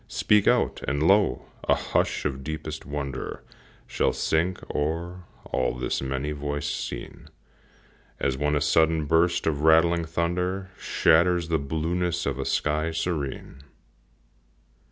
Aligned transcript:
Speak 0.07 0.47
out! 0.47 0.81
and, 0.87 1.03
lo! 1.03 1.43
a 1.69 1.75
hush 1.75 2.25
of 2.25 2.43
deepest 2.43 2.87
wonder 2.87 3.43
Shall 3.85 4.13
sink 4.13 4.57
o'er 4.73 5.25
all 5.45 5.75
this 5.75 6.01
many 6.01 6.33
voicèd 6.33 6.63
scene, 6.87 7.27
As 8.19 8.35
when 8.35 8.55
a 8.55 8.61
sudden 8.61 9.05
burst 9.05 9.45
of 9.45 9.61
rattling 9.61 10.05
thunder 10.05 10.71
Shatters 10.79 11.49
the 11.49 11.59
blueness 11.59 12.25
of 12.25 12.39
a 12.39 12.45
sky 12.45 12.89
serene. 12.89 13.61